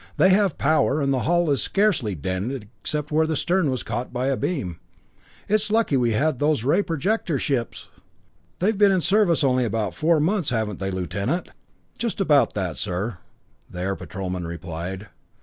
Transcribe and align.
"They 0.17 0.29
have 0.29 0.57
power, 0.57 0.99
and 0.99 1.13
the 1.13 1.19
hull 1.29 1.51
is 1.51 1.61
scarcely 1.61 2.15
dented 2.15 2.67
except 2.79 3.11
where 3.11 3.27
the 3.27 3.35
stern 3.35 3.69
was 3.69 3.83
caught 3.83 4.11
by 4.11 4.29
a 4.29 4.35
beam. 4.35 4.79
It's 5.47 5.69
lucky 5.69 5.95
we 5.95 6.13
had 6.13 6.39
those 6.39 6.63
ray 6.63 6.81
projector 6.81 7.37
ships! 7.37 7.87
They've 8.57 8.79
been 8.79 8.91
in 8.91 9.01
service 9.01 9.43
only 9.43 9.63
about 9.63 9.93
four 9.93 10.19
months, 10.19 10.49
haven't 10.49 10.79
they, 10.79 10.89
Lieutenant?" 10.89 11.49
"Just 11.99 12.19
about 12.19 12.55
that, 12.55 12.77
sir," 12.77 13.19
the 13.69 13.81
Air 13.81 13.95
Patrolman 13.95 14.47
replied. 14.47 15.09